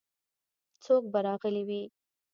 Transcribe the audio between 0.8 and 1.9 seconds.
څوک به راغلي وي.